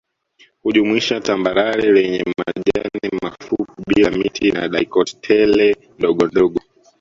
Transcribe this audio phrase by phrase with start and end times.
[0.61, 6.59] Hujumuisha tambarare lenye majani mafupi bila miti na dicot tele ndogondogo